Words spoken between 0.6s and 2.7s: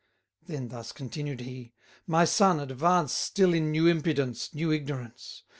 thus continued he: My son,